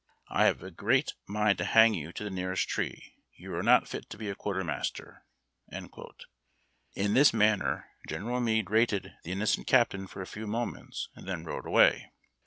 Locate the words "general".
8.07-8.39